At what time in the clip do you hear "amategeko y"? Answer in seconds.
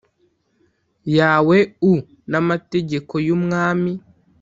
2.41-3.29